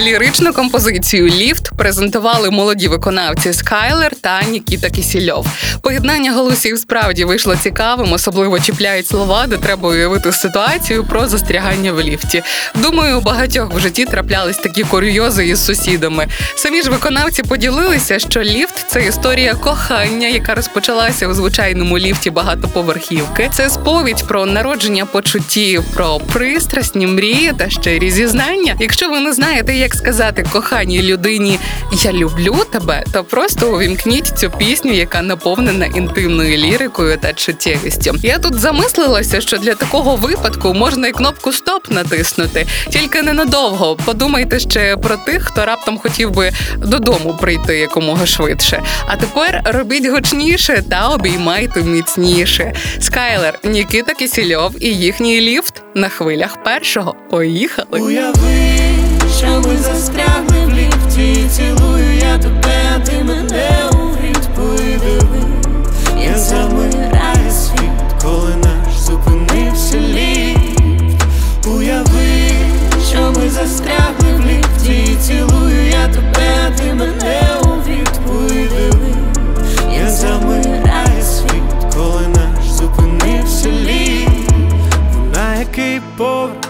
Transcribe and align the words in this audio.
Ліричну 0.00 0.52
композицію 0.52 1.26
Ліфт 1.26 1.70
презентували 1.76 2.50
молоді 2.50 2.88
виконавці 2.88 3.52
Скайлер 3.52 4.12
та 4.20 4.42
Нікіта 4.42 4.90
Кісільов. 4.90 5.46
Поєднання 5.80 6.32
голосів 6.32 6.78
справді 6.78 7.24
вийшло 7.24 7.56
цікавим, 7.56 8.12
особливо 8.12 8.60
чіпляють 8.60 9.06
слова, 9.06 9.46
де 9.46 9.56
треба 9.56 9.88
уявити 9.88 10.32
ситуацію 10.32 11.04
про 11.04 11.28
застрягання 11.28 11.92
в 11.92 12.00
ліфті. 12.00 12.42
Думаю, 12.74 13.18
у 13.18 13.20
багатьох 13.20 13.74
в 13.74 13.80
житті 13.80 14.04
траплялись 14.04 14.56
такі 14.56 14.82
курйози 14.82 15.48
із 15.48 15.64
сусідами. 15.64 16.26
Самі 16.54 16.82
ж 16.82 16.90
виконавці 16.90 17.42
поділилися, 17.42 18.18
що 18.18 18.42
ліфт 18.42 18.84
це 18.88 19.06
історія 19.06 19.54
кохання, 19.54 20.28
яка 20.28 20.54
розпочалася 20.54 21.28
у 21.28 21.34
звичайному 21.34 21.98
ліфті 21.98 22.30
багатоповерхівки. 22.30 23.50
Це 23.54 23.70
сповідь 23.70 24.24
про 24.28 24.46
народження 24.46 25.06
почуттів, 25.06 25.84
про 25.94 26.18
пристрасні 26.18 27.06
мрії 27.06 27.52
та 27.58 27.70
щирі 27.70 28.10
зізнання. 28.10 28.76
Якщо 28.80 29.08
ви 29.10 29.20
не 29.20 29.32
знаєте, 29.32 29.74
як 29.74 29.87
сказати 29.94 30.46
коханій 30.52 31.02
людині 31.02 31.58
Я 32.04 32.12
люблю 32.12 32.56
тебе, 32.72 33.04
то 33.12 33.24
просто 33.24 33.74
увімкніть 33.74 34.38
цю 34.38 34.50
пісню, 34.50 34.92
яка 34.92 35.22
наповнена 35.22 35.86
інтимною 35.86 36.56
лірикою 36.56 37.16
та 37.16 37.32
чуттєвістю. 37.32 38.14
Я 38.22 38.38
тут 38.38 38.54
замислилася, 38.54 39.40
що 39.40 39.58
для 39.58 39.74
такого 39.74 40.16
випадку 40.16 40.74
можна 40.74 41.08
і 41.08 41.12
кнопку 41.12 41.52
Стоп 41.52 41.90
натиснути, 41.90 42.66
тільки 42.90 43.22
ненадовго. 43.22 43.96
Подумайте 44.04 44.58
ще 44.58 44.96
про 44.96 45.16
тих, 45.16 45.44
хто 45.44 45.64
раптом 45.64 45.98
хотів 45.98 46.30
би 46.30 46.52
додому 46.76 47.38
прийти 47.40 47.78
якомога 47.78 48.26
швидше. 48.26 48.82
А 49.06 49.16
тепер 49.16 49.62
робіть 49.64 50.06
гучніше 50.06 50.82
та 50.90 51.08
обіймайте 51.08 51.82
міцніше. 51.82 52.72
Скайлер, 53.00 53.58
Нікіта 53.64 54.14
Кісільов 54.14 54.74
і 54.80 54.88
їхній 54.88 55.40
ліфт 55.40 55.82
на 55.94 56.08
хвилях 56.08 56.62
першого. 56.64 57.14
Поїхали. 57.30 58.00
Що 59.38 59.46
ми 59.46 59.76
застрягли 59.76 60.66
в 60.66 60.70
ліфті. 60.70 61.48
Цілую 61.50 62.14
я 62.14 62.38
тебе, 62.38 63.04
ти 63.04 63.24
мене 63.24 63.70
у 63.92 64.08
Подиви, 64.56 65.42
я 66.22 66.38
замираю 66.38 67.50
світ, 67.50 68.22
коли 68.22 68.56
наш 68.56 68.98
зупинився 68.98 69.96
ліфт. 69.96 71.24
Уяви, 71.66 72.52
що 73.10 73.32
ми 73.36 73.48
застрягли 73.50 74.34
в 74.36 74.46
ліфті. 74.46 75.16
Цілую 75.22 75.88
я 75.90 76.08
тебе, 76.08 76.76
ти 76.78 76.94
мене 76.94 77.42
у 77.64 77.68
гріть 77.68 78.20
Подиви, 78.26 79.14
я 79.94 80.10
замираю 80.10 81.22
світ, 81.22 81.94
коли 81.94 82.28
наш 82.28 82.70
зупинився 82.70 83.68
ліфт. 83.68 84.50
На 85.34 85.54
який 85.54 86.00
поверх? 86.16 86.68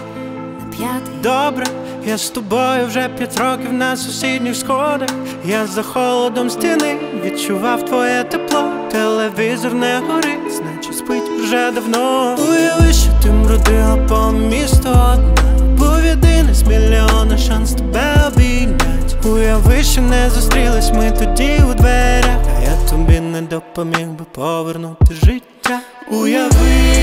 Добре, 1.23 1.65
я 2.05 2.17
з 2.17 2.29
тобою 2.29 2.87
вже 2.87 3.09
п'ять 3.17 3.39
років 3.39 3.73
на 3.73 3.97
сусідніх 3.97 4.55
сходах. 4.55 5.09
Я 5.45 5.67
за 5.67 5.83
холодом 5.83 6.49
стіни 6.49 6.97
відчував 7.25 7.85
твоє 7.85 8.23
тепло. 8.23 8.63
Телевізор 8.91 9.73
не 9.73 9.99
горить, 10.07 10.53
значить 10.53 10.97
спить 10.97 11.29
вже 11.43 11.71
давно. 11.71 12.35
Уяви, 12.49 12.93
що 12.93 13.09
ти 13.23 13.29
бродила 13.29 13.97
по 14.09 14.31
місту 14.31 14.89
одна. 14.89 15.35
Був 15.77 16.05
єдиний 16.05 16.53
з 16.53 16.63
мільйона 16.63 17.37
шанс 17.37 17.73
тебе 17.73 18.13
обійнять. 18.27 19.25
Уяви, 19.25 19.83
що 19.83 20.01
не 20.01 20.29
зустрілись 20.29 20.91
ми 20.91 21.11
тоді 21.19 21.63
у 21.71 21.73
дверях. 21.73 22.39
А 22.57 22.61
я 22.63 22.89
тобі 22.89 23.19
не 23.19 23.41
допоміг 23.41 24.07
би 24.07 24.25
повернути 24.31 25.15
життя. 25.23 25.79
Уяви, 26.11 26.95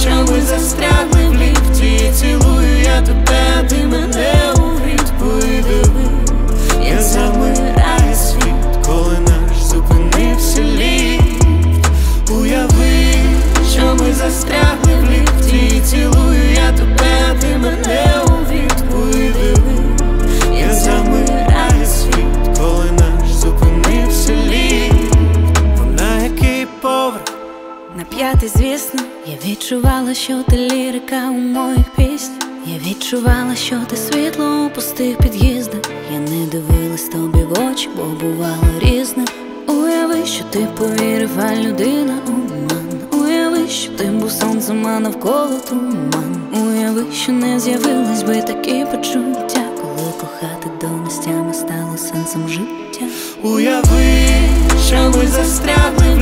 що 0.00 0.10
ми 0.10 0.40
застрягли 0.40 1.28
в 1.28 1.34
ліфті 1.34 2.12
Цілую 2.14 2.78
я 2.84 3.02
тебе, 3.02 3.68
ти 3.68 3.86
мене 3.86 4.35
На 28.16 28.22
п'ятий, 28.22 28.48
звісно, 28.48 29.00
я 29.26 29.50
відчувала, 29.50 30.14
що 30.14 30.42
ти 30.42 30.56
лірика 30.56 31.30
у 31.30 31.32
моїх 31.32 31.90
піснях. 31.96 32.48
Я 32.66 32.90
відчувала, 32.90 33.54
що 33.54 33.76
ти 33.90 33.96
світло 33.96 34.64
у 34.66 34.70
пустих 34.70 35.18
під'їздах. 35.18 35.80
Я 36.12 36.18
не 36.18 36.46
дивилась 36.46 37.08
тобі 37.08 37.38
в 37.38 37.70
очі, 37.72 37.88
бо 37.96 38.02
бувало 38.02 38.80
різне. 38.80 39.24
Уяви, 39.66 40.26
що 40.26 40.44
ти 40.44 40.66
повірив, 40.78 41.30
а 41.40 41.56
людина 41.56 42.18
обман. 42.26 43.00
Уяви, 43.12 43.68
що 43.68 43.92
ти 43.92 44.04
був 44.04 44.30
сонцем, 44.30 44.86
а 44.86 45.00
навколо 45.00 45.60
туман. 45.68 46.42
Уяви, 46.52 47.04
що 47.12 47.32
не 47.32 47.60
з'явились 47.60 48.22
би 48.22 48.42
такі 48.42 48.84
почуття, 48.84 49.64
коли 49.80 50.12
кохати 50.20 50.70
до 50.80 50.88
нестями 50.88 51.54
стало 51.54 51.98
сенсом 51.98 52.48
життя. 52.48 53.06
Уяви, 53.42 54.26
що 54.86 54.96
ми 54.96 55.26
застрягли 55.26 56.14
в 56.14 56.18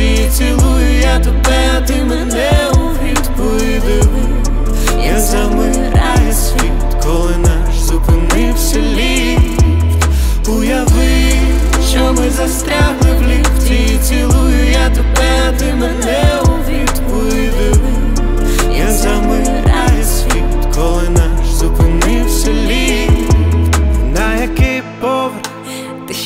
ліфті, 0.00 0.28
цілую 0.30 1.00
я 1.00 1.18
тебе, 1.18 1.86
ти 1.86 2.04
мене 2.04 2.50
у 2.74 3.04
відповіди, 3.04 4.02
я 5.04 5.20
замираю 5.20 5.97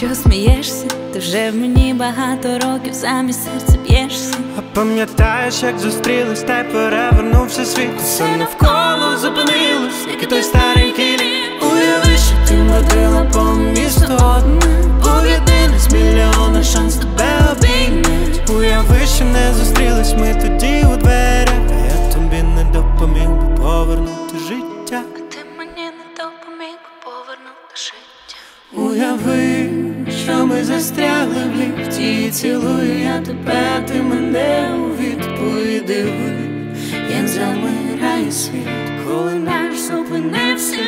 що 0.06 0.14
смієшся? 0.14 0.86
Ти 1.12 1.18
вже 1.18 1.50
в 1.50 1.56
мені 1.56 1.94
багато 1.94 2.48
років 2.58 2.94
замість 2.94 3.40
серця 3.44 3.78
б'єшся. 3.88 4.34
А 4.58 4.60
пам'ятаєш, 4.74 5.62
як 5.62 5.78
зустрілись, 5.78 6.42
та 6.42 6.60
й 6.60 6.64
перевернувся 6.64 7.64
світ 7.64 7.90
Все 7.98 8.36
навколо 8.36 9.16
зупинилось, 9.16 10.06
як 10.12 10.22
і 10.22 10.26
той 10.26 10.42
старенький 10.42 11.12
ліфт 11.12 11.62
Уяви, 11.62 12.18
що 12.18 12.48
ти 12.48 12.54
бродила 12.54 13.30
по 13.32 13.42
місту 13.54 14.12
одна 14.12 14.66
Був 15.02 15.26
єдиний 15.26 15.78
з 15.78 15.92
мільйона 15.92 16.62
шанс 16.62 16.94
тебе 16.94 17.52
обійнять 17.52 18.50
Уяви, 18.50 19.06
що 19.16 19.24
не 19.24 19.54
зустрілись 19.54 20.14
ми 20.14 20.34
тоді 20.42 20.86
у 20.94 20.96
дверях 20.96 21.60
А 21.70 22.06
я 22.06 22.12
тобі 22.12 22.42
не 22.42 22.64
допоміг 22.64 23.28
би 23.28 23.56
повернути 23.56 24.38
життя 24.48 25.02
Ти 25.30 25.38
мені 25.58 25.84
не 25.84 26.06
допоміг 26.16 26.78
повернути 27.04 27.74
життя. 27.76 28.02
Уяви, 28.74 29.61
застрягли 30.64 31.44
в 31.44 31.56
ліфті, 31.56 32.30
цілую 32.30 32.98
я 32.98 33.20
тебе, 33.20 33.84
ти 33.88 34.02
мене 34.02 34.70
у 34.74 35.02
відповіди. 35.02 36.06
як 37.10 37.28
замирає 37.28 38.32
світ, 38.32 38.68
коли 39.06 39.34
наш 39.34 39.78
зупинився. 39.78 40.78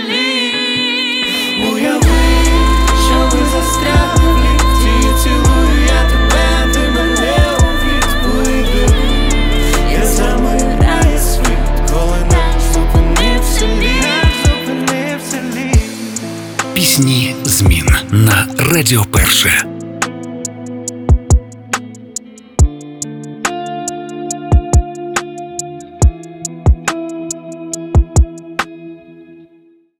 На 18.14 18.46
Радіо 18.58 19.04
Перше. 19.04 19.73